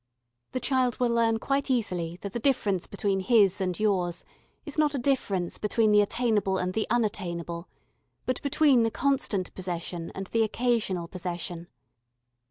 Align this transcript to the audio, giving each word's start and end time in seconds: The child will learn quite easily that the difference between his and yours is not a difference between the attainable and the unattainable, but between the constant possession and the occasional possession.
The 0.53 0.59
child 0.59 0.99
will 0.99 1.11
learn 1.11 1.37
quite 1.37 1.69
easily 1.69 2.17
that 2.21 2.33
the 2.33 2.39
difference 2.39 2.87
between 2.87 3.19
his 3.19 3.61
and 3.61 3.79
yours 3.79 4.23
is 4.65 4.75
not 4.79 4.95
a 4.95 4.97
difference 4.97 5.59
between 5.59 5.91
the 5.91 6.01
attainable 6.01 6.57
and 6.57 6.73
the 6.73 6.87
unattainable, 6.89 7.69
but 8.25 8.41
between 8.41 8.81
the 8.81 8.89
constant 8.89 9.53
possession 9.53 10.11
and 10.15 10.25
the 10.25 10.41
occasional 10.41 11.07
possession. 11.07 11.67